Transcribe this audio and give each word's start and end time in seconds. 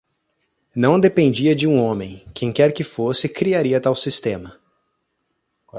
Não 0.75 0.99
dependia 0.99 1.55
de 1.55 1.67
um 1.67 1.79
homem, 1.79 2.25
quem 2.33 2.51
quer 2.51 2.73
que 2.73 2.83
fosse, 2.83 3.29
criaria 3.29 3.79
tal 3.79 3.93
sistema. 3.93 4.57